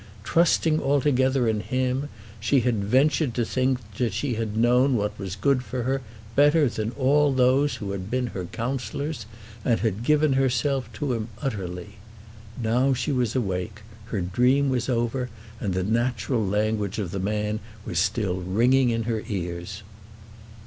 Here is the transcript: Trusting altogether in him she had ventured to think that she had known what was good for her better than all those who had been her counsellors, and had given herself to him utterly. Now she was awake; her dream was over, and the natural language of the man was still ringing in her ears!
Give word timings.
Trusting 0.23 0.81
altogether 0.81 1.47
in 1.47 1.59
him 1.59 2.09
she 2.39 2.61
had 2.61 2.83
ventured 2.83 3.35
to 3.35 3.45
think 3.45 3.77
that 3.97 4.13
she 4.13 4.33
had 4.33 4.57
known 4.57 4.95
what 4.97 5.15
was 5.19 5.35
good 5.35 5.61
for 5.61 5.83
her 5.83 6.01
better 6.35 6.67
than 6.67 6.89
all 6.93 7.31
those 7.31 7.75
who 7.75 7.91
had 7.91 8.09
been 8.09 8.25
her 8.33 8.45
counsellors, 8.45 9.27
and 9.63 9.81
had 9.81 10.01
given 10.03 10.33
herself 10.33 10.91
to 10.93 11.13
him 11.13 11.27
utterly. 11.39 11.97
Now 12.59 12.95
she 12.95 13.11
was 13.11 13.35
awake; 13.35 13.81
her 14.05 14.21
dream 14.21 14.69
was 14.69 14.89
over, 14.89 15.29
and 15.59 15.75
the 15.75 15.83
natural 15.83 16.43
language 16.43 16.97
of 16.97 17.11
the 17.11 17.19
man 17.19 17.59
was 17.85 17.99
still 17.99 18.37
ringing 18.37 18.89
in 18.89 19.03
her 19.03 19.21
ears! 19.27 19.83